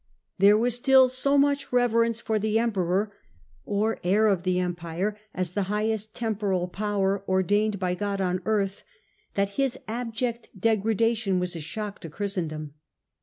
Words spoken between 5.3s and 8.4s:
as the highest temporal power ordained by God